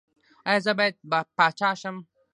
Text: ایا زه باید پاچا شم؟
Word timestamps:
ایا 0.49 0.59
زه 0.65 0.71
باید 0.77 0.95
پاچا 1.37 1.69
شم؟ 1.79 1.95